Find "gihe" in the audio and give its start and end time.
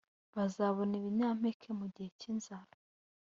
1.93-2.09